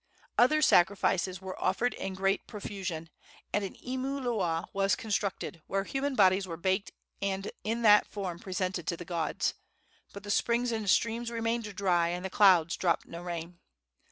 [0.35, 3.11] Other sacrifices were offered in great profusion,
[3.53, 8.39] and an imu loa was constructed, where human bodies were baked and in that form
[8.39, 9.53] presented to the gods.
[10.11, 13.59] But the springs and streams, remained dry, and the clouds dropped no rain.